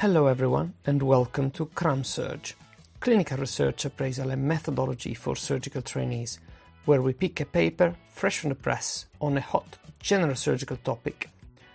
[0.00, 2.52] Hello everyone and welcome to CramSurg,
[3.00, 6.38] clinical research appraisal and methodology for surgical trainees,
[6.84, 11.30] where we pick a paper fresh from the press on a hot general surgical topic.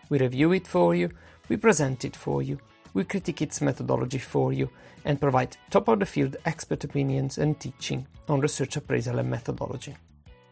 [0.09, 1.09] We review it for you,
[1.49, 2.59] we present it for you,
[2.93, 4.69] we critique its methodology for you,
[5.03, 9.95] and provide top of the field expert opinions and teaching on research appraisal and methodology.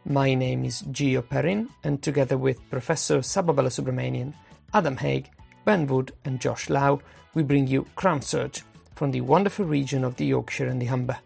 [0.05, 4.33] My name is Gio Perrin, and together with Professor Saba Subramanian,
[4.73, 5.29] Adam Haig,
[5.65, 6.99] Ben Wood, and Josh Lau,
[7.39, 8.61] we bring you CramSurg
[8.95, 11.19] from the wonderful region of the Yorkshire and the Humber.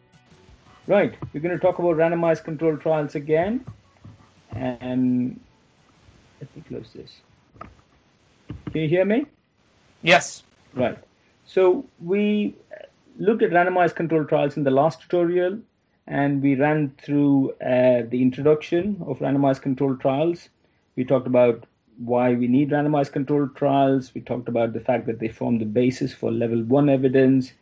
[0.85, 3.65] Right, we're going to talk about randomized controlled trials again.
[4.51, 5.39] And
[6.39, 7.11] let me close this.
[8.71, 9.25] Can you hear me?
[10.03, 10.43] Yes.
[10.75, 10.99] Right.
[11.47, 12.53] So we
[13.17, 15.57] looked at randomized controlled trials in the last tutorial,
[16.05, 20.49] and we ran through uh, the introduction of randomized controlled trials.
[20.95, 21.65] We talked about
[21.97, 24.13] why we need randomized controlled trials.
[24.13, 27.53] We talked about the fact that they form the basis for level one evidence.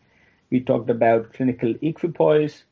[0.49, 2.63] We talked about clinical equipoise,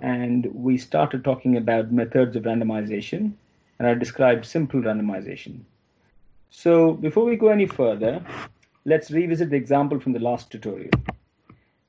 [0.00, 3.32] and we started talking about methods of randomization,
[3.78, 5.60] and I described simple randomization.
[6.50, 8.24] So before we go any further,
[8.84, 10.90] let's revisit the example from the last tutorial.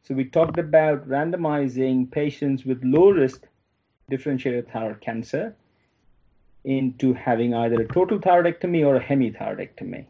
[0.04, 3.48] So we talked about randomizing patients with low risk
[4.10, 5.56] differentiated thyroid cancer
[6.64, 10.06] into having either a total thyroidectomy or a hemithyroidectomy.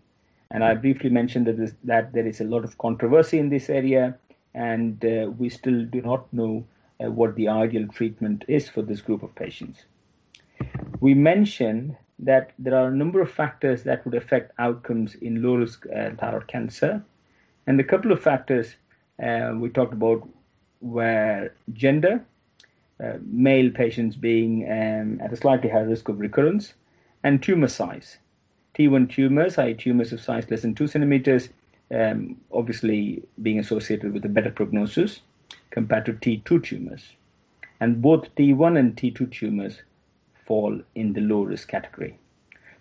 [0.51, 3.69] And I briefly mentioned that, this, that there is a lot of controversy in this
[3.69, 4.15] area,
[4.53, 6.63] and uh, we still do not know
[7.03, 9.85] uh, what the ideal treatment is for this group of patients.
[10.99, 15.55] We mentioned that there are a number of factors that would affect outcomes in low
[15.55, 17.03] risk uh, thyroid cancer.
[17.65, 18.75] And a couple of factors
[19.21, 20.27] uh, we talked about
[20.81, 22.23] were gender,
[23.25, 26.73] male patients being um, at a slightly higher risk of recurrence,
[27.23, 28.17] and tumor size.
[28.75, 31.49] T1 tumors, i.e., tumors of size less than 2 centimeters,
[31.93, 35.21] um, obviously being associated with a better prognosis
[35.69, 37.13] compared to T2 tumors.
[37.79, 39.81] And both T1 and T2 tumors
[40.45, 42.17] fall in the low risk category.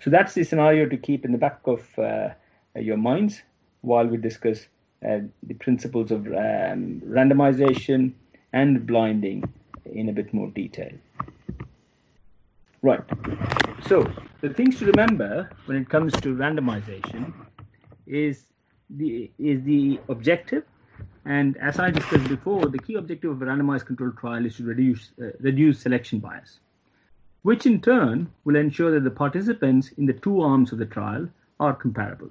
[0.01, 2.31] So that's the scenario to keep in the back of uh,
[2.75, 3.43] your minds
[3.83, 4.67] while we discuss
[5.07, 8.13] uh, the principles of um, randomization
[8.53, 9.45] and blinding
[9.85, 10.93] in a bit more detail.
[12.83, 13.01] Right.
[13.87, 14.11] So
[14.41, 17.33] the things to remember when it comes to randomization
[18.07, 18.47] is
[18.91, 20.65] the is the objective,
[21.25, 24.65] and as I discussed before, the key objective of a randomized controlled trial is to
[24.65, 26.59] reduce uh, reduce selection bias,
[27.43, 31.29] which in turn will ensure that the participants in the two arms of the trial
[31.61, 32.31] are comparable.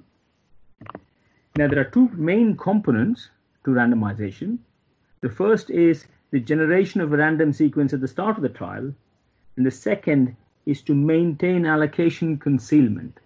[1.56, 3.30] Now there are two main components
[3.64, 4.58] to randomization.
[5.22, 8.92] The first is the generation of a random sequence at the start of the trial,
[9.56, 10.34] and the second
[10.64, 13.18] is to maintain allocation concealment,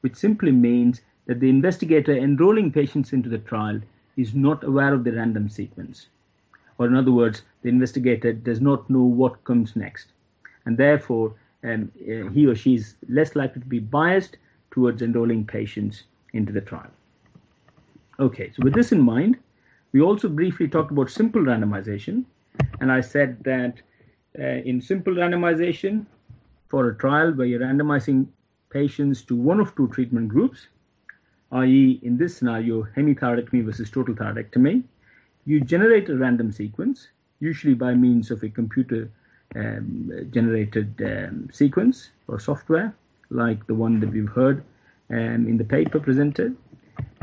[0.00, 3.80] which simply means that the investigator enrolling patients into the trial
[4.16, 6.08] is not aware of the random sequence.
[6.78, 10.08] Or, in other words, the investigator does not know what comes next,
[10.64, 14.38] and therefore um, uh, he or she is less likely to be biased
[14.70, 16.90] towards enrolling patients into the trial.
[18.18, 19.36] Okay, so with this in mind,
[19.92, 22.24] we also briefly talked about simple randomization,
[22.80, 23.74] and I said that
[24.38, 26.06] uh, in simple randomization
[26.68, 28.26] for a trial where you're randomizing
[28.70, 30.66] patients to one of two treatment groups,
[31.52, 34.82] i.e., in this scenario, hemithyroidectomy versus total thyroidectomy,
[35.46, 37.08] you generate a random sequence,
[37.40, 39.10] usually by means of a computer
[39.54, 42.94] um, generated um, sequence or software,
[43.30, 44.64] like the one that we've heard
[45.10, 46.56] um, in the paper presented,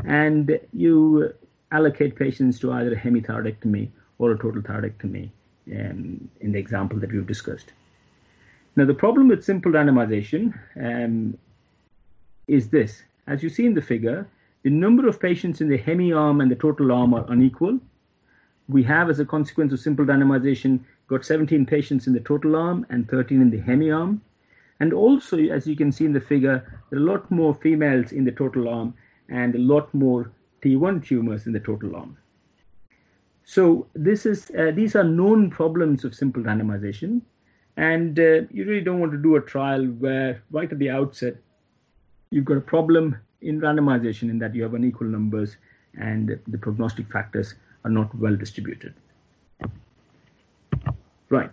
[0.04, 1.32] and you
[1.72, 3.90] allocate patients to either a hemithyroidectomy
[4.22, 5.30] or a total thyroidectomy
[5.72, 7.72] um, in the example that we've discussed.
[8.76, 11.36] Now, the problem with simple randomization um,
[12.46, 13.02] is this.
[13.26, 14.26] As you see in the figure,
[14.62, 17.80] the number of patients in the hemi arm and the total arm are unequal.
[18.68, 22.86] We have, as a consequence of simple randomization, got 17 patients in the total arm
[22.90, 24.22] and 13 in the hemi arm.
[24.80, 28.12] And also, as you can see in the figure, there are a lot more females
[28.12, 28.94] in the total arm
[29.28, 30.30] and a lot more
[30.62, 32.16] T1 tumors in the total arm.
[33.44, 37.20] So this is uh, these are known problems of simple randomization,
[37.76, 41.36] and uh, you really don't want to do a trial where right at the outset
[42.30, 45.56] you've got a problem in randomization in that you have unequal numbers
[45.98, 47.54] and the prognostic factors
[47.84, 48.94] are not well distributed.
[51.28, 51.52] Right.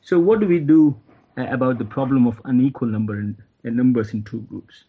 [0.00, 0.96] So what do we do
[1.36, 3.36] uh, about the problem of unequal number in,
[3.66, 4.84] uh, numbers in two groups?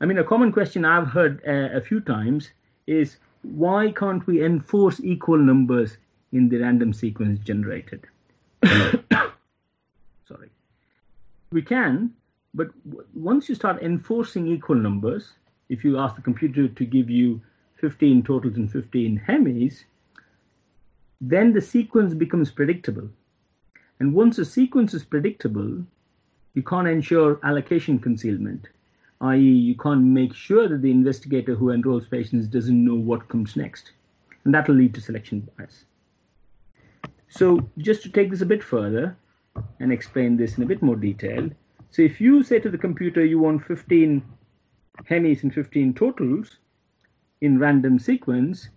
[0.00, 2.50] I mean, a common question I've heard uh, a few times
[2.86, 3.16] is
[3.54, 5.96] why can't we enforce equal numbers
[6.32, 8.06] in the random sequence generated?
[8.64, 10.50] Sorry.
[11.52, 12.12] We can,
[12.54, 12.68] but
[13.14, 15.32] once you start enforcing equal numbers,
[15.68, 17.40] if you ask the computer to give you
[17.80, 19.84] 15 totals and 15 hemis,
[21.20, 23.08] then the sequence becomes predictable.
[24.00, 25.84] And once a sequence is predictable,
[26.54, 28.68] you can't ensure allocation concealment,
[29.20, 33.56] i.e., you can't make sure that the investigator who enrolls patients doesn't know what comes
[33.56, 33.92] next.
[34.44, 35.84] And that will lead to selection bias.
[37.28, 39.16] So, just to take this a bit further
[39.80, 41.50] and explain this in a bit more detail.
[41.90, 44.22] So, if you say to the computer you want 15
[45.10, 46.58] hemis and 15 totals
[47.40, 48.68] in random sequence,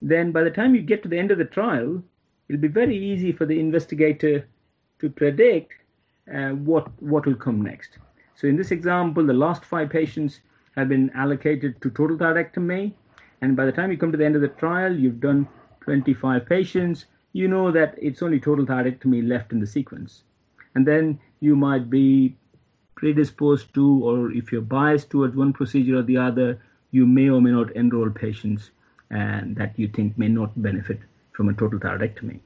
[0.00, 2.02] then by the time you get to the end of the trial,
[2.48, 4.46] it'll be very easy for the investigator
[5.00, 5.72] to predict
[6.32, 7.98] uh, what what will come next.
[8.38, 10.38] So in this example, the last five patients
[10.76, 12.92] have been allocated to total thyroidectomy,
[13.40, 15.48] and by the time you come to the end of the trial, you've done
[15.80, 17.06] 25 patients.
[17.32, 20.22] You know that it's only total thyroidectomy left in the sequence,
[20.76, 22.36] and then you might be
[22.94, 26.62] predisposed to, or if you're biased towards one procedure or the other,
[26.92, 28.70] you may or may not enroll patients
[29.10, 31.00] and that you think may not benefit
[31.32, 32.38] from a total thyroidectomy.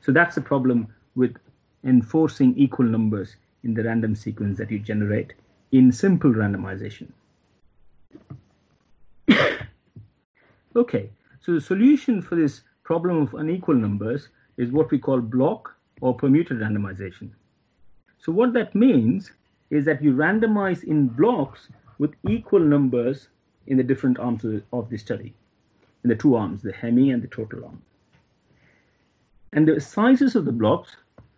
[0.00, 1.36] So that's the problem with
[1.84, 5.32] enforcing equal numbers in the random sequence that you generate
[5.72, 7.08] in simple randomization.
[10.76, 11.10] okay,
[11.40, 16.14] so the solution for this problem of unequal numbers is what we call block or
[16.14, 17.30] permuted randomization.
[18.18, 19.30] So what that means
[19.70, 21.68] is that you randomize in blocks
[21.98, 23.28] with equal numbers
[23.66, 25.34] in the different arms of the study
[26.02, 27.82] in the two arms, the hemi and the total arm.
[29.52, 30.96] And the sizes of the blocks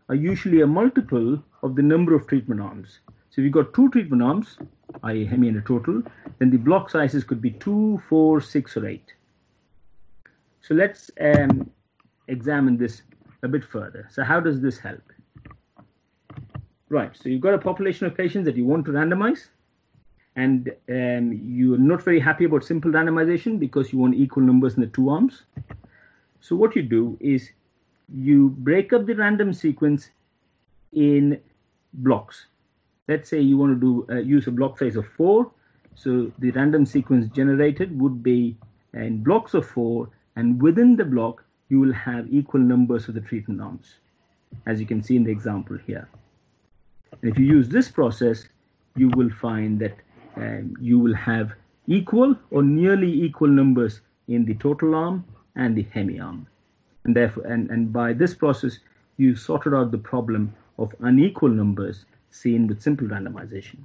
[0.09, 3.01] are usually a multiple of the number of treatment arms.
[3.31, 4.59] So if you've got two treatment arms,
[5.05, 5.25] i.e.
[5.25, 6.03] hemi and a total,
[6.39, 9.15] then the block sizes could be two, four, six, or eight.
[10.61, 11.71] So let's um,
[12.29, 13.03] examine this
[13.43, 14.09] a bit further.
[14.11, 15.03] So how does this help?
[16.89, 19.49] Right, so you've got a population of patients that you want to randomize
[20.37, 24.81] and um, you're not very happy about simple randomization because you want equal numbers in
[24.81, 25.43] the two arms.
[26.41, 27.51] So what you do is
[28.13, 30.11] you break up the random sequence
[30.93, 31.41] in
[31.93, 32.47] blocks.
[33.09, 35.51] Let's say you want to do uh, use a block size of four.
[35.95, 38.57] So the random sequence generated would be
[38.95, 43.21] in blocks of four, and within the block you will have equal numbers of the
[43.21, 43.95] treatment arms,
[44.67, 46.09] as you can see in the example here.
[47.21, 48.45] And if you use this process,
[48.97, 49.97] you will find that
[50.37, 51.53] um, you will have
[51.87, 55.25] equal or nearly equal numbers in the total arm
[55.57, 56.47] and the hemi arm.
[57.05, 58.79] And therefore, and, and by this process,
[59.17, 63.79] you sorted out the problem of unequal numbers seen with simple randomization.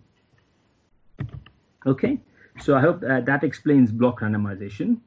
[1.85, 2.19] Okay,
[2.59, 4.97] so I hope that, that explains block randomization.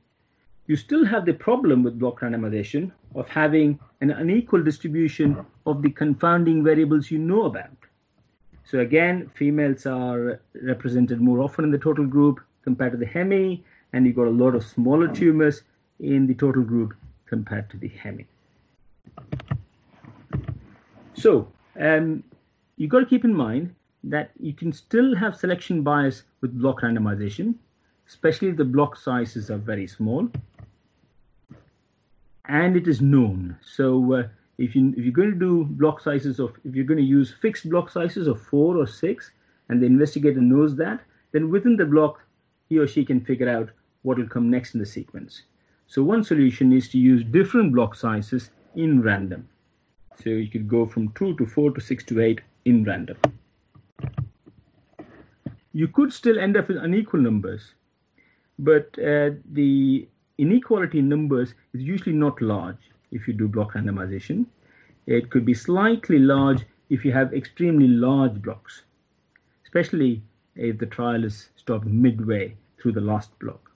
[0.66, 5.90] You still have the problem with block randomization of having an unequal distribution of the
[5.90, 7.70] confounding variables you know about.
[8.64, 13.64] So again, females are represented more often in the total group compared to the hemi,
[13.92, 15.62] and you've got a lot of smaller tumors
[15.98, 16.94] in the total group
[17.26, 18.26] compared to the hemi.
[21.14, 21.48] So
[21.80, 22.22] um,
[22.76, 23.74] you've got to keep in mind
[24.04, 27.54] that you can still have selection bias with block randomization,
[28.08, 30.28] especially if the block sizes are very small.
[32.46, 33.56] And it is known.
[33.62, 34.28] So uh,
[34.58, 37.34] if you if you're going to do block sizes of if you're going to use
[37.40, 39.30] fixed block sizes of four or six,
[39.68, 41.00] and the investigator knows that,
[41.32, 42.20] then within the block
[42.68, 43.70] he or she can figure out
[44.02, 45.42] what will come next in the sequence.
[45.86, 49.48] So one solution is to use different block sizes in random.
[50.16, 53.16] So you could go from two to four to six to eight in random.
[55.72, 57.74] You could still end up with unequal numbers,
[58.58, 64.46] but uh, the inequality in numbers is usually not large if you do block randomization.
[65.06, 68.82] It could be slightly large if you have extremely large blocks,
[69.64, 70.22] especially
[70.56, 73.69] if the trial is stopped midway through the last block.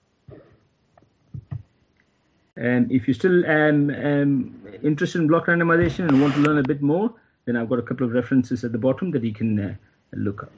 [2.64, 6.62] And if you're still um, um, interested in block randomization and want to learn a
[6.62, 7.12] bit more,
[7.44, 9.74] then I've got a couple of references at the bottom that you can uh,
[10.14, 10.52] look up.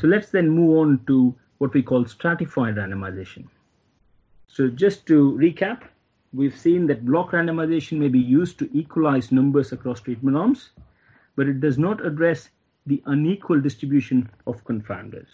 [0.00, 3.44] So let's then move on to what we call stratified randomization.
[4.48, 5.82] So just to recap,
[6.32, 10.70] we've seen that block randomization may be used to equalize numbers across treatment arms,
[11.36, 12.48] but it does not address
[12.86, 15.28] the unequal distribution of confounders.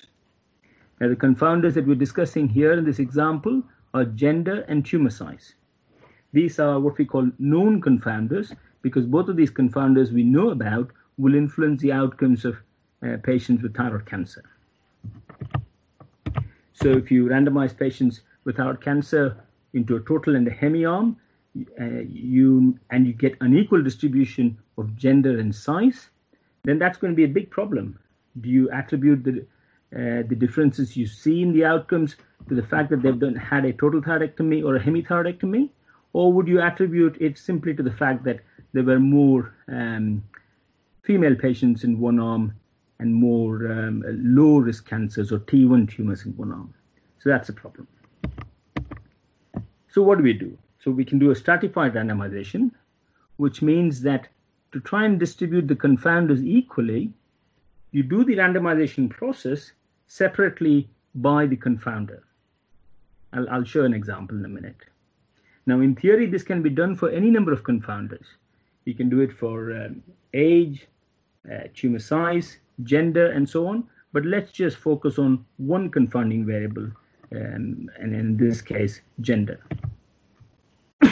[1.00, 3.62] Now, the confounders that we're discussing here in this example
[3.96, 5.54] are gender and tumor size.
[6.32, 10.90] These are what we call known confounders because both of these confounders we know about
[11.16, 12.56] will influence the outcomes of
[13.02, 14.44] uh, patients with thyroid cancer.
[16.74, 19.36] So if you randomize patients with thyroid cancer
[19.72, 21.16] into a total and a hemiarm,
[21.80, 26.10] uh, you and you get unequal distribution of gender and size,
[26.64, 27.98] then that's going to be a big problem.
[28.42, 29.46] Do you attribute the
[29.96, 32.16] the differences you see in the outcomes
[32.48, 35.70] to the fact that they've done, had a total thyroidectomy or a hemithyroidectomy?
[36.12, 38.40] Or would you attribute it simply to the fact that
[38.72, 40.22] there were more um,
[41.02, 42.54] female patients in one arm
[42.98, 46.74] and more um, low risk cancers or T1 tumors in one arm?
[47.18, 47.86] So that's a problem.
[49.88, 50.56] So what do we do?
[50.78, 52.70] So we can do a stratified randomization,
[53.38, 54.28] which means that
[54.72, 57.12] to try and distribute the confounders equally,
[57.92, 59.72] you do the randomization process
[60.06, 62.20] separately by the confounder.
[63.32, 64.76] I'll, I'll show an example in a minute.
[65.66, 68.26] Now, in theory, this can be done for any number of confounders.
[68.84, 70.86] You can do it for um, age,
[71.52, 73.84] uh, tumor size, gender, and so on.
[74.12, 76.90] But let's just focus on one confounding variable,
[77.32, 79.60] um, and in this case, gender.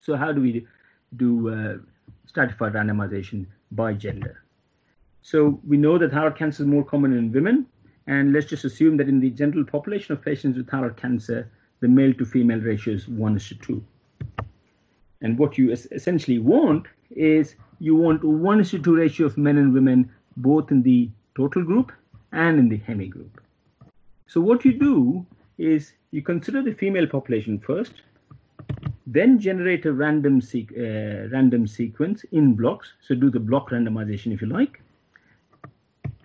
[0.00, 0.66] so how do we
[1.16, 1.78] do uh,
[2.26, 4.45] stratified randomization by gender?
[5.26, 7.66] So we know that thyroid cancer is more common in women,
[8.06, 11.88] and let's just assume that in the general population of patients with thyroid cancer, the
[11.88, 13.84] male to female ratio is 1 to 2.
[15.22, 19.74] And what you essentially want is you want 1 to 2 ratio of men and
[19.74, 21.90] women both in the total group
[22.30, 23.40] and in the hemi group.
[24.28, 25.26] So what you do
[25.58, 27.94] is you consider the female population first,
[29.08, 32.92] then generate a random, uh, random sequence in blocks.
[33.00, 34.80] So do the block randomization if you like,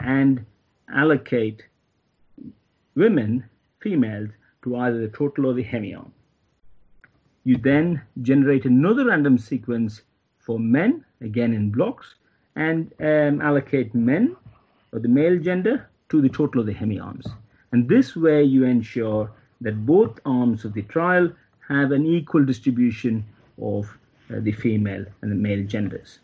[0.03, 0.45] and
[0.93, 1.63] allocate
[2.95, 3.43] women,
[3.79, 4.29] females,
[4.63, 6.11] to either the total or the hemiarm.
[7.43, 10.01] You then generate another random sequence
[10.39, 12.15] for men, again in blocks,
[12.55, 14.35] and um, allocate men,
[14.91, 17.25] or the male gender, to the total of the hemiarms.
[17.71, 19.31] And this way you ensure
[19.61, 21.31] that both arms of the trial
[21.67, 23.23] have an equal distribution
[23.61, 23.85] of
[24.29, 26.19] uh, the female and the male genders.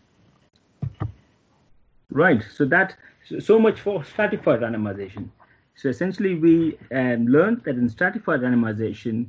[2.10, 2.96] Right, so that
[3.40, 5.30] so much for stratified randomization.
[5.76, 9.28] So essentially, we um, learned that in stratified randomization,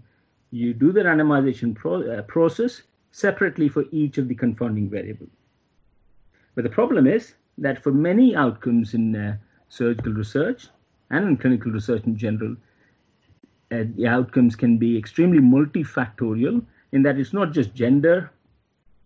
[0.51, 5.31] you do the randomization pro uh, process separately for each of the confounding variables.
[6.55, 9.37] But the problem is that for many outcomes in uh,
[9.69, 10.69] surgical research
[11.11, 12.57] and in clinical research in general,
[13.71, 18.31] uh, the outcomes can be extremely multifactorial in that it's not just gender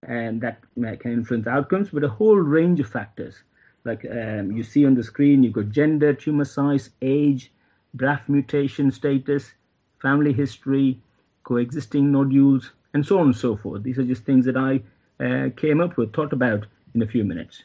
[0.05, 0.61] and that
[1.01, 3.43] can influence outcomes, but a whole range of factors
[3.85, 7.53] like um, you see on the screen, you've got gender, tumor size, age,
[7.97, 9.53] BRAF mutation status,
[10.01, 11.01] family history,
[11.45, 13.83] coexisting nodules, and so on and so forth.
[13.83, 14.81] These are just things that I
[15.23, 17.65] uh, came up with, thought about in a few minutes.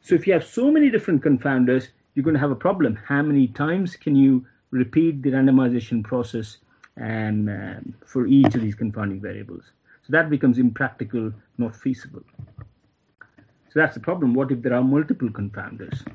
[0.00, 2.96] So if you have so many different confounders, you're going to have a problem.
[2.96, 6.58] How many times can you repeat the randomization process
[7.00, 9.64] um, um, for each of these confounding variables?
[10.02, 12.22] So that becomes impractical, not feasible.
[13.70, 14.34] So that's the problem.
[14.34, 16.06] What if there are multiple confounders?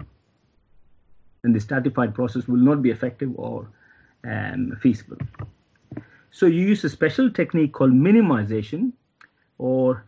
[1.43, 3.67] Then the stratified process will not be effective or
[4.25, 5.17] um, feasible.
[6.31, 8.93] So you use a special technique called minimization,
[9.59, 10.05] or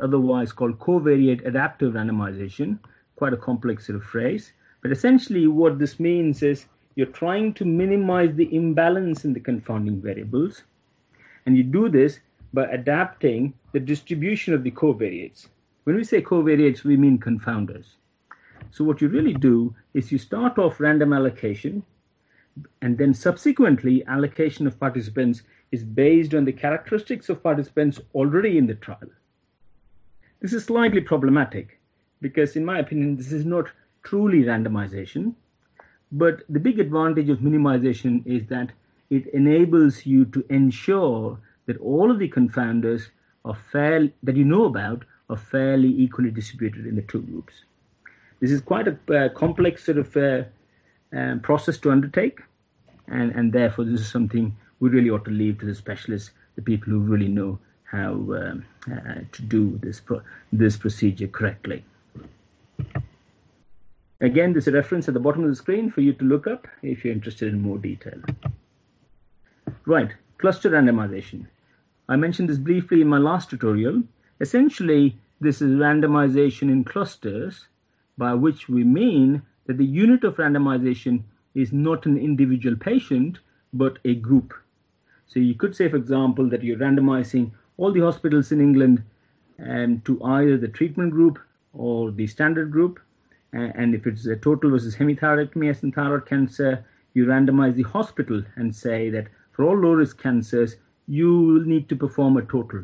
[0.00, 2.78] otherwise called covariate adaptive randomization,
[3.16, 4.52] quite a complex sort of phrase.
[4.82, 10.02] But essentially, what this means is you're trying to minimize the imbalance in the confounding
[10.02, 10.62] variables,
[11.46, 12.20] and you do this
[12.52, 15.48] by adapting the distribution of the covariates.
[15.84, 17.96] When we say covariates, we mean confounders.
[18.70, 21.82] So what you really do is you start off random allocation,
[22.82, 28.66] and then subsequently allocation of participants is based on the characteristics of participants already in
[28.66, 29.10] the trial.
[30.40, 31.80] This is slightly problematic
[32.20, 33.70] because, in my opinion, this is not
[34.02, 35.34] truly randomization.
[36.12, 38.70] But the big advantage of minimization is that
[39.10, 43.08] it enables you to ensure that all of the confounders
[43.44, 47.54] are fair that you know about are fairly equally distributed in the two groups.
[48.40, 50.42] This is quite a uh, complex sort of uh,
[51.16, 52.40] um, process to undertake,
[53.08, 56.62] and, and therefore this is something we really ought to leave to the specialists, the
[56.62, 60.22] people who really know how um, uh, to do this pro-
[60.52, 61.84] this procedure correctly.
[64.20, 66.66] Again, there's a reference at the bottom of the screen for you to look up
[66.82, 68.20] if you're interested in more detail.
[69.84, 71.46] Right, cluster randomization.
[72.08, 74.02] I mentioned this briefly in my last tutorial.
[74.42, 77.68] Essentially, this is randomization in clusters,
[78.18, 81.22] by which we mean that the unit of randomization
[81.54, 83.38] is not an individual patient,
[83.72, 84.52] but a group.
[85.28, 89.04] So you could say, for example, that you're randomizing all the hospitals in England
[89.64, 91.38] um, to either the treatment group
[91.72, 92.98] or the standard group.
[93.52, 96.84] And if it's a total versus hemithyroidectomy as in thyroid cancer,
[97.14, 100.74] you randomize the hospital and say that for all low risk cancers,
[101.06, 102.82] you will need to perform a total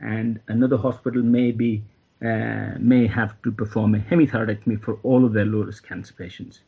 [0.00, 1.82] and another hospital may be
[2.24, 6.60] uh, may have to perform a hemithyroidectomy for all of their low risk cancer patients.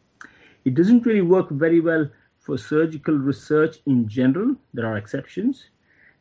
[0.65, 2.09] It doesn't really work very well
[2.39, 4.55] for surgical research in general.
[4.75, 5.71] There are exceptions.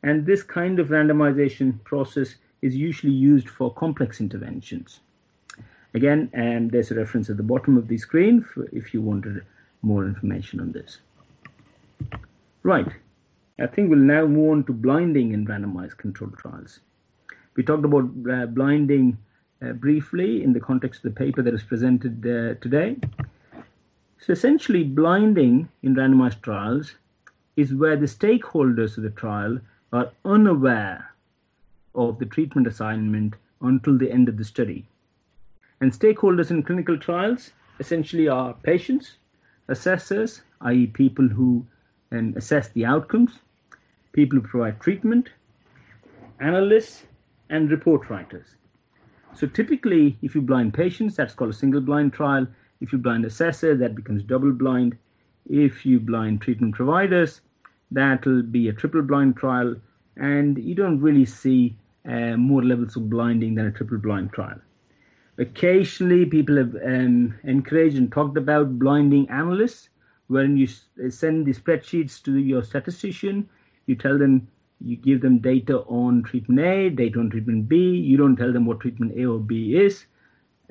[0.04, 5.02] And this kind of randomization process is usually used for complex interventions.
[5.94, 9.44] Again, and there's a reference at the bottom of the screen if you wanted
[9.82, 11.00] more information on this.
[12.64, 12.88] Right,
[13.60, 16.80] I think we'll now move on to blinding in randomized controlled trials.
[17.58, 19.18] We talked about uh, blinding
[19.64, 22.98] uh, briefly in the context of the paper that is presented uh, today.
[24.20, 26.94] So essentially, blinding in randomized trials
[27.56, 29.60] is where the stakeholders of the trial
[29.92, 31.12] are unaware
[31.96, 34.86] of the treatment assignment until the end of the study.
[35.82, 39.18] And stakeholders in clinical trials essentially are patients,
[39.68, 41.66] assessors, i.e., people who
[42.12, 43.40] um, assess the outcomes,
[44.14, 45.30] people who provide treatment,
[46.40, 47.04] analysts,
[47.50, 48.56] and report writers.
[49.34, 52.48] So typically, if you blind patients, that's called a single blind trial.
[52.82, 54.98] If you blind assessor, that becomes double blind.
[55.50, 57.42] If you blind treatment providers,
[57.92, 59.75] that'll be a triple blind trial.
[60.16, 61.75] And you don't really see
[62.08, 64.60] uh, more levels of blinding than a triple blind trial.
[65.38, 69.89] Occasionally, people have um, encouraged and talked about blinding analysts,
[70.27, 70.68] when you
[71.10, 73.48] send the spreadsheets to your statistician,
[73.86, 74.48] you tell them
[74.79, 77.77] you give them data on treatment A, data on treatment B.
[77.77, 80.05] You don't tell them what treatment A or B is,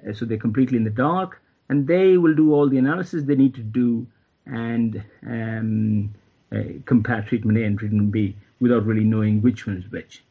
[0.08, 3.34] uh, so they're completely in the dark, and they will do all the analysis they
[3.34, 4.06] need to do
[4.46, 6.14] and um,
[6.52, 10.22] uh, compare treatment A and treatment B without really knowing which one is which.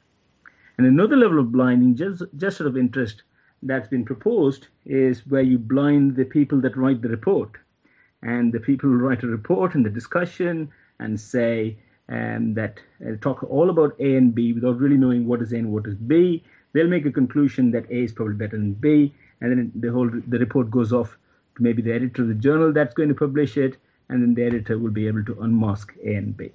[0.77, 3.23] And another level of blinding, just just sort of interest
[3.61, 7.51] that's been proposed, is where you blind the people that write the report,
[8.21, 11.77] and the people who write a report and the discussion and say
[12.09, 15.57] um, that uh, talk all about A and B without really knowing what is A
[15.57, 16.43] and what is B.
[16.73, 20.09] They'll make a conclusion that A is probably better than B, and then the whole
[20.09, 21.17] the report goes off
[21.55, 23.77] to maybe the editor of the journal that's going to publish it,
[24.09, 26.51] and then the editor will be able to unmask A and B.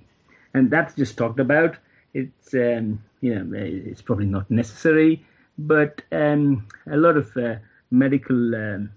[0.55, 1.77] And that's just talked about.
[2.15, 5.25] It's um, you know it's probably not necessary,
[5.59, 7.57] but um, a lot of uh,
[7.91, 8.91] medical um,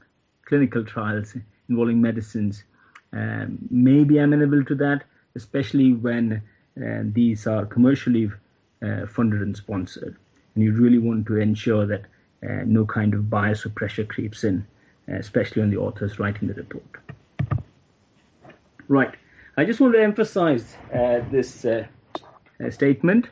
[0.46, 1.36] clinical trials
[1.70, 2.64] involving medicines
[3.14, 5.04] um, may be amenable to that,
[5.36, 6.42] especially when
[6.78, 8.32] uh, these are commercially
[8.82, 10.16] uh, funded and sponsored.
[10.56, 12.02] And you really want to ensure that
[12.48, 14.66] uh, no kind of bias or pressure creeps in,
[15.08, 16.84] especially on the authors writing the report.
[18.88, 19.16] Right.
[19.56, 20.76] I just want to emphasize
[21.32, 21.66] this
[22.70, 23.30] statement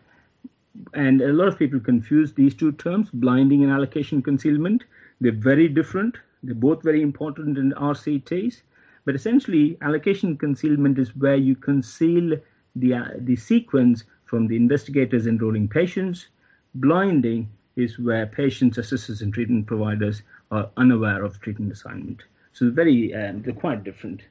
[0.94, 4.84] and a lot of people confuse these two terms, blinding and allocation concealment.
[5.20, 6.18] They're very different.
[6.44, 8.62] They're both very important in RCTs.
[9.06, 12.38] But essentially, allocation concealment is where you conceal
[12.76, 16.28] the, uh, the sequence from the investigators enrolling patients.
[16.76, 22.24] Blinding is where patients, assessors, and treatment providers are unaware of treatment assignment.
[22.54, 24.22] So very, um, they're quite different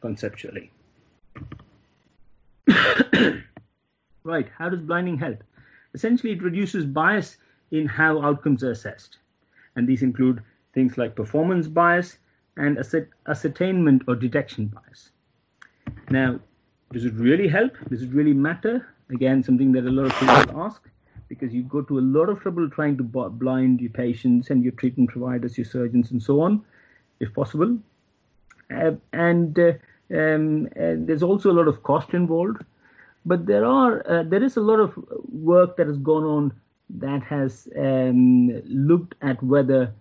[0.00, 0.70] conceptually.
[4.24, 5.42] right, how does blinding help?
[5.94, 7.36] Essentially, it reduces bias
[7.70, 9.18] in how outcomes are assessed.
[9.76, 10.42] And these include
[10.72, 12.18] things like performance bias
[12.56, 12.78] and
[13.26, 15.10] ascertainment or detection bias.
[16.10, 16.40] Now,
[16.92, 17.72] does it really help?
[17.88, 18.86] Does it really matter?
[19.10, 20.82] Again, something that a lot of people ask
[21.28, 24.72] because you go to a lot of trouble trying to blind your patients and your
[24.72, 26.64] treatment providers, your surgeons, and so on,
[27.20, 27.78] if possible.
[28.74, 29.72] Uh, and, uh,
[30.12, 32.64] um, and there's also a lot of cost involved.
[33.24, 34.92] But there are uh, there is a lot of
[35.30, 36.52] work that has gone on
[36.88, 39.92] that has um, looked at whether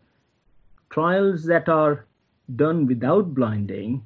[0.89, 2.05] trials that are
[2.55, 4.05] done without blinding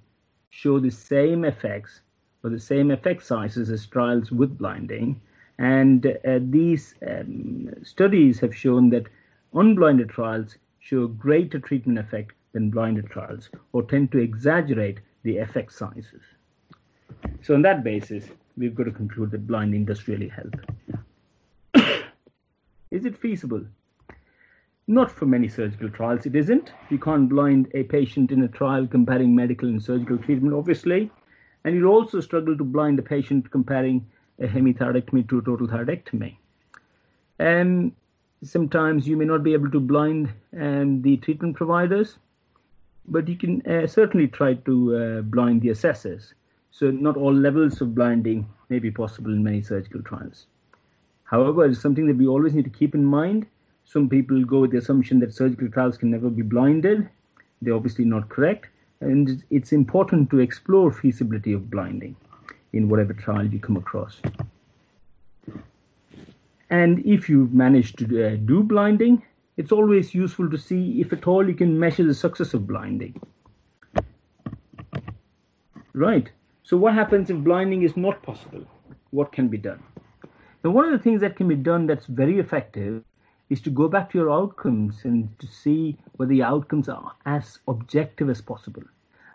[0.49, 2.01] show the same effects
[2.43, 5.19] or the same effect sizes as trials with blinding.
[5.57, 9.07] And uh, these um, studies have shown that
[9.53, 15.71] unblinded trials show greater treatment effect than blinded trials or tend to exaggerate the effect
[15.73, 16.21] sizes.
[17.41, 18.25] So, on that basis,
[18.57, 20.55] we've got to conclude that blinding does really help.
[22.91, 23.63] Is it feasible?
[24.87, 26.73] Not for many surgical trials, it isn't.
[26.89, 31.09] You can't blind a patient in a trial comparing medical and surgical treatment, obviously.
[31.63, 34.05] And you'll also struggle to blind a patient comparing
[34.39, 36.35] a hemithyroidectomy to a total thyroidectomy.
[37.39, 37.93] And
[38.43, 42.17] sometimes you may not be able to blind um, the treatment providers,
[43.07, 46.33] but you can uh, certainly try to uh, blind the assessors.
[46.71, 50.47] So not all levels of blinding may be possible in many surgical trials.
[51.23, 53.47] However, it's something that we always need to keep in mind.
[53.85, 57.09] Some people go with the assumption that surgical trials can never be blinded.
[57.61, 58.67] They're obviously not correct.
[59.01, 62.15] And it's important to explore feasibility of blinding
[62.71, 64.21] in whatever trial you come across.
[66.69, 69.21] And if you manage to uh, do blinding,
[69.57, 73.21] it's always useful to see if at all you can measure the success of blinding.
[75.93, 76.31] Right.
[76.63, 78.65] So what happens if blinding is not possible?
[79.11, 79.83] What can be done?
[80.63, 83.03] Now, one of the things that can be done that's very effective
[83.53, 87.59] is to go back to your outcomes and to see whether the outcomes are as
[87.67, 88.83] objective as possible.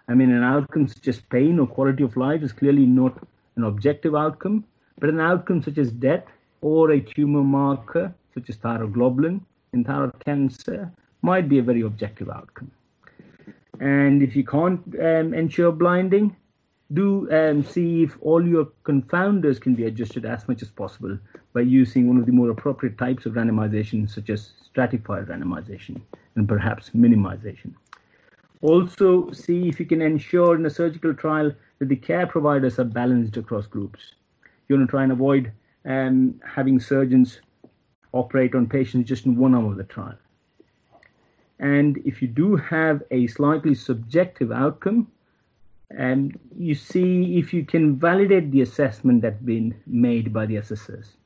[0.08, 3.16] I mean, an outcome such as pain or quality of life is clearly not
[3.56, 4.64] an objective outcome,
[4.98, 6.24] but an outcome such as death
[6.62, 9.40] or a tumor marker such as thyroglobulin
[9.72, 10.90] in thyroid cancer
[11.22, 12.70] might be a very objective outcome.
[13.80, 16.34] And if you can't um, ensure blinding,
[16.94, 21.18] do um, see if all your confounders can be adjusted as much as possible
[21.52, 26.00] by using one of the more appropriate types of randomization, such as stratified randomization
[26.34, 27.74] and perhaps minimization.
[28.62, 32.84] Also, see if you can ensure in a surgical trial that the care providers are
[32.84, 34.14] balanced across groups.
[34.68, 35.52] You want to try and avoid
[35.84, 37.40] um, having surgeons
[38.12, 40.18] operate on patients just in one arm of the trial.
[41.60, 45.08] And if you do have a slightly subjective outcome,
[45.90, 51.16] and you see if you can validate the assessment that's been made by the assessors.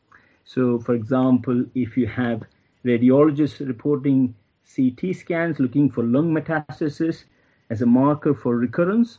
[0.44, 2.42] So, for example, if you have
[2.85, 4.35] radiologists reporting
[4.75, 7.25] CT scans looking for lung metastasis
[7.70, 9.18] as a marker for recurrence,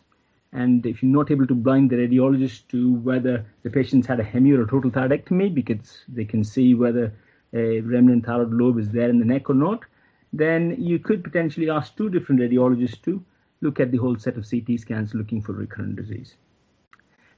[0.53, 4.23] and if you're not able to blind the radiologist to whether the patient's had a
[4.23, 7.11] hemi or a total thyroidectomy because they can see whether
[7.53, 9.83] a remnant thyroid lobe is there in the neck or not,
[10.31, 13.23] then you could potentially ask two different radiologists to
[13.63, 16.35] look at the whole set of CT scans looking for recurrent disease.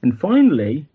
[0.02, 0.86] And finally,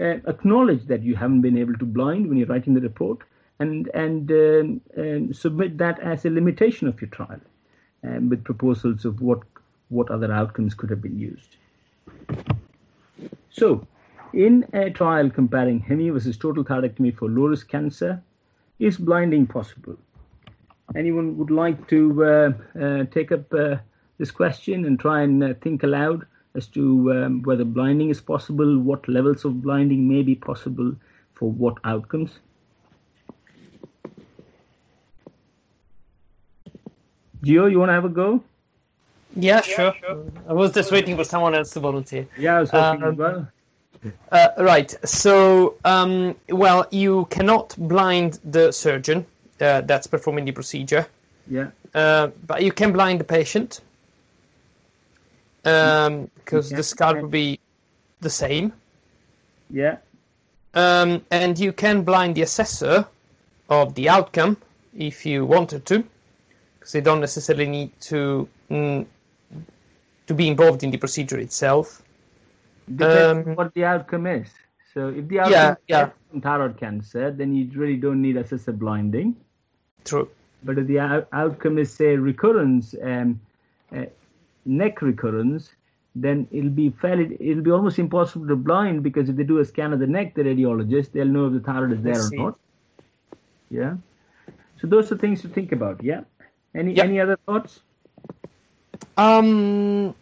[0.00, 3.18] uh, acknowledge that you haven't been able to blind when you're writing the report
[3.58, 7.40] and, and um, um, submit that as a limitation of your trial
[8.04, 9.40] um, with proposals of what,
[9.88, 11.56] what other outcomes could have been used.
[13.50, 13.86] So,
[14.32, 18.22] in a trial comparing hemi versus total thyroidectomy for low risk cancer,
[18.78, 19.96] is blinding possible?
[20.94, 23.76] Anyone would like to uh, uh, take up uh,
[24.18, 28.78] this question and try and uh, think aloud as to um, whether blinding is possible,
[28.78, 30.94] what levels of blinding may be possible
[31.34, 32.32] for what outcomes.
[37.44, 38.42] Gio, you want to have a go?
[39.36, 39.94] Yeah, sure.
[40.00, 40.24] sure.
[40.48, 42.26] I was just waiting for someone else to volunteer.
[42.36, 43.48] Yeah, I was hoping um, as well.
[44.32, 44.96] Uh, right.
[45.08, 49.26] So, um, well, you cannot blind the surgeon
[49.60, 51.06] uh, that's performing the procedure.
[51.48, 51.70] Yeah.
[51.94, 53.80] Uh, but you can blind the patient
[55.68, 57.60] because um, the scar will be
[58.20, 58.72] the same.
[59.70, 59.98] Yeah.
[60.74, 63.06] Um, and you can blind the assessor
[63.68, 64.56] of the outcome
[64.96, 66.04] if you wanted to,
[66.78, 69.06] because they don't necessarily need to mm,
[70.26, 72.02] to be involved in the procedure itself.
[72.94, 74.48] Depends um, what the outcome is.
[74.94, 76.10] So if the outcome yeah, yeah.
[76.34, 79.36] is thyroid cancer, then you really don't need assessor blinding.
[80.04, 80.28] True.
[80.64, 83.40] But if the out- outcome is say recurrence, um,
[83.94, 84.06] uh,
[84.64, 85.70] neck recurrence,
[86.14, 89.64] then it'll be fairly, it'll be almost impossible to blind because if they do a
[89.64, 92.58] scan of the neck, the radiologist, they'll know if the thyroid is there or not.
[93.70, 93.96] Yeah.
[94.80, 96.02] So those are things to think about.
[96.02, 96.22] Yeah.
[96.74, 97.06] Any yep.
[97.06, 97.80] any other thoughts?
[99.16, 100.14] Um,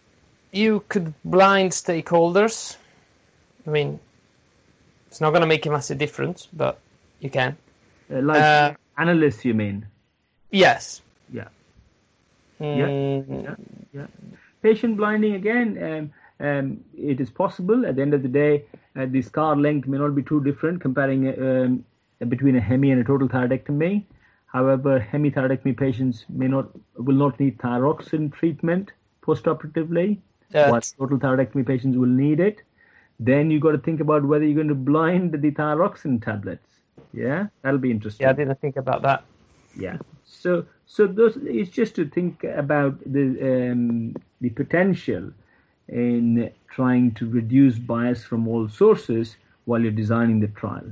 [0.53, 2.77] you could blind stakeholders.
[3.66, 3.99] I mean,
[5.09, 6.79] it's not going to make a massive difference, but
[7.20, 7.57] you can.
[8.11, 9.87] Uh, like uh, analysts, you mean?
[10.51, 11.03] Yes.
[11.33, 11.49] Yeah.
[12.61, 13.45] Mm.
[13.45, 13.55] Yeah.
[13.92, 14.07] yeah.
[14.62, 16.11] Patient blinding again.
[16.40, 17.87] Um, um, it is possible.
[17.87, 18.64] At the end of the day,
[18.97, 21.85] uh, the scar length may not be too different comparing um,
[22.29, 24.05] between a hemi and a total thyroidectomy.
[24.47, 28.92] However, hemithyroidectomy patients may not will not need thyroxine treatment
[29.23, 30.19] postoperatively.
[30.51, 30.71] Yeah.
[30.71, 32.62] While total thyroidectomy patients will need it.
[33.19, 36.66] Then you got to think about whether you're going to blind the thyroxine tablets.
[37.12, 38.25] Yeah, that'll be interesting.
[38.25, 39.25] Yeah, I didn't think about that.
[39.78, 39.98] Yeah.
[40.24, 45.32] So so those it's just to think about the um, the potential
[45.88, 50.86] in trying to reduce bias from all sources while you're designing the trial,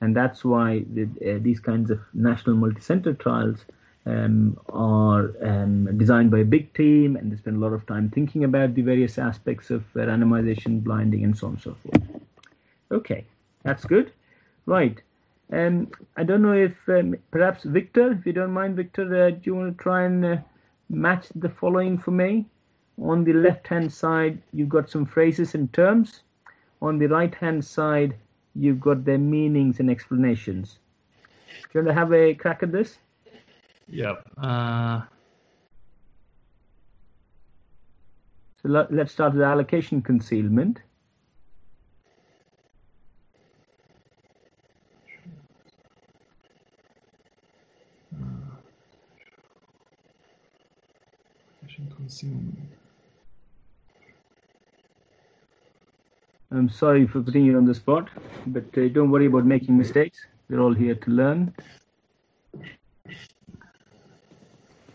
[0.00, 3.64] and that's why the, uh, these kinds of national multi-center trials
[4.06, 8.10] um, are um, designed by a big team, and they spend a lot of time
[8.10, 12.22] thinking about the various aspects of uh, randomization, blinding, and so on and so forth.
[12.90, 13.24] Okay,
[13.62, 14.12] that's good.
[14.66, 15.00] Right.
[15.52, 19.40] Um, I don't know if um, perhaps Victor, if you don't mind, Victor, uh, do
[19.42, 20.36] you want to try and uh,
[20.88, 22.46] match the following for me?
[23.02, 26.22] On the left hand side, you've got some phrases and terms.
[26.82, 28.14] On the right hand side,
[28.54, 30.78] you've got their meanings and explanations.
[31.72, 32.98] Do you want to have a crack at this?
[33.88, 34.22] Yep.
[34.40, 35.00] Uh...
[38.62, 40.80] So let, us start with allocation concealment.
[52.10, 52.58] Concealment.
[56.50, 58.08] I'm sorry for putting you on the spot,
[58.46, 60.18] but uh, don't worry about making mistakes.
[60.48, 61.54] We're all here to learn.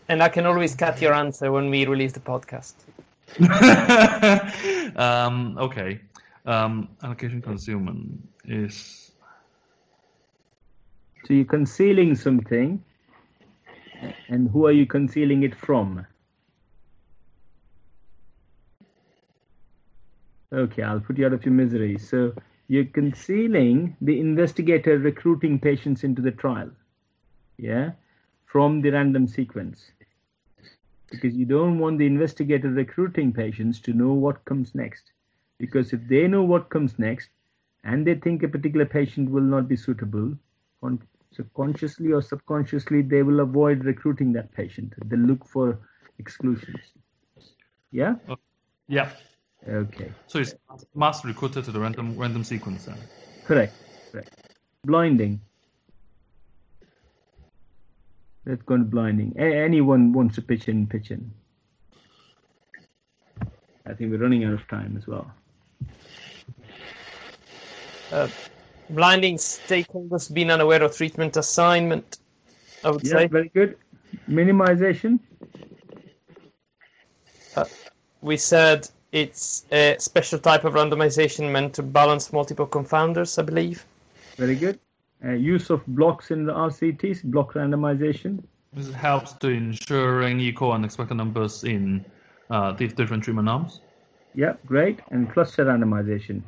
[0.08, 2.74] And I can always cut your answer when we release the podcast.
[4.96, 6.00] um, okay.
[6.44, 9.12] Um, allocation concealment is.
[11.24, 12.84] So you're concealing something,
[14.28, 16.06] and who are you concealing it from?
[20.52, 21.98] Okay, I'll put you out of your misery.
[21.98, 22.32] So
[22.68, 26.70] you're concealing the investigator recruiting patients into the trial,
[27.58, 27.92] yeah,
[28.46, 29.90] from the random sequence.
[31.10, 35.12] Because you don't want the investigator recruiting patients to know what comes next.
[35.58, 37.30] Because if they know what comes next
[37.84, 40.36] and they think a particular patient will not be suitable,
[41.32, 44.94] so consciously or subconsciously, they will avoid recruiting that patient.
[45.04, 45.78] They look for
[46.18, 46.80] exclusions.
[47.92, 48.14] Yeah?
[48.28, 48.36] Uh,
[48.88, 49.10] yeah.
[49.68, 50.12] Okay.
[50.28, 50.54] So it's
[50.94, 52.98] mass recruited to the random random sequence then?
[53.44, 53.74] Correct.
[54.12, 54.28] Correct.
[54.84, 55.40] Blinding.
[58.44, 59.34] Let's go to blinding.
[59.38, 61.32] A- anyone wants to pitch in, pitch in.
[63.88, 65.30] I think we're running out of time as well.
[68.12, 68.28] Uh,
[68.90, 72.18] blinding stakeholders being unaware of treatment assignment,
[72.84, 73.26] I would Yeah, say.
[73.26, 73.76] very good.
[74.28, 75.18] Minimization.
[78.22, 83.86] We said it's a special type of randomization meant to balance multiple confounders, I believe.
[84.36, 84.78] Very good.
[85.24, 88.42] Uh, use of blocks in the RCTs, block randomization.
[88.72, 92.04] This helps to ensuring equal and expected numbers in
[92.50, 93.80] uh, these different treatment arms.
[94.34, 95.00] Yeah, great.
[95.10, 96.42] And cluster randomization.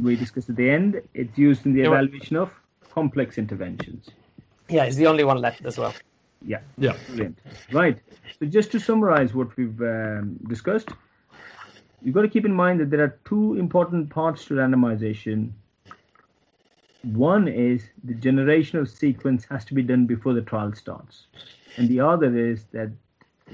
[0.00, 1.00] We discussed at the end.
[1.14, 2.52] It's used in the evaluation of
[2.90, 4.10] complex interventions.
[4.68, 5.94] Yeah, it's the only one left as well.
[6.44, 6.96] Yeah, Yeah.
[7.06, 7.38] brilliant.
[7.72, 7.98] Right.
[8.38, 10.90] So just to summarize what we've um, discussed,
[12.02, 15.50] you've got to keep in mind that there are two important parts to randomization.
[17.02, 21.26] One is the generation of sequence has to be done before the trial starts,
[21.76, 22.90] and the other is that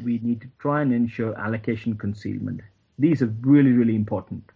[0.03, 2.61] we need to try and ensure allocation concealment.
[2.99, 4.51] These are really, really important.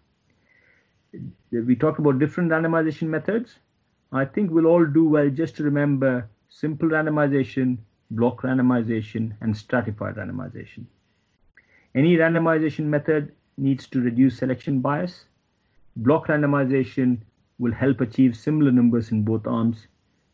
[1.50, 3.56] We talked about different randomization methods.
[4.12, 7.78] I think we'll all do well just to remember simple randomization,
[8.10, 10.84] block randomization, and stratified randomization.
[11.94, 15.24] Any randomization method needs to reduce selection bias.
[15.96, 17.18] Block randomization
[17.58, 19.86] will help achieve similar numbers in both arms.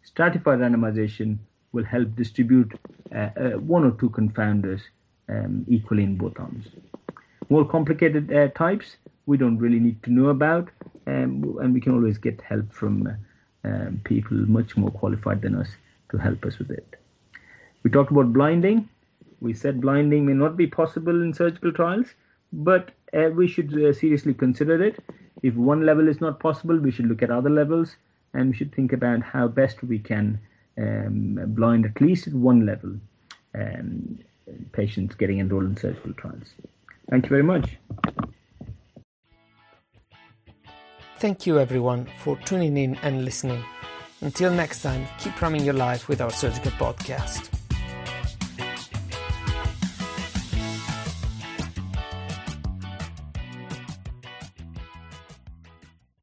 [0.02, 1.38] Stratified randomization
[1.72, 2.78] will help distribute
[3.14, 4.82] uh, uh, one or two confounders
[5.28, 6.66] um, equally in both arms.
[7.48, 10.68] More complicated uh, types we don't really need to know about,
[11.06, 15.54] um, and we can always get help from uh, um, people much more qualified than
[15.54, 15.68] us
[16.10, 16.96] to help us with it.
[17.84, 18.88] We talked about blinding.
[19.40, 22.06] We said blinding may not be possible in surgical trials,
[22.52, 25.02] but uh, we should uh, seriously consider it.
[25.42, 27.96] If one level is not possible, we should look at other levels
[28.32, 30.40] and we should think about how best we can
[30.78, 32.96] um, blind at least at one level
[33.54, 34.18] um,
[34.72, 36.54] patients getting enrolled in surgical trials.
[37.10, 37.76] Thank you very much.
[41.18, 43.62] Thank you, everyone, for tuning in and listening.
[44.20, 47.63] Until next time, keep running your life with our surgical podcast.